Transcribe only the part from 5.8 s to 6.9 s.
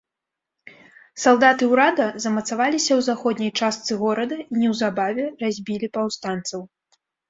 паўстанцаў.